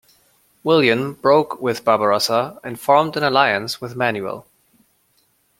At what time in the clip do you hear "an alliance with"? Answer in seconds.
3.15-3.95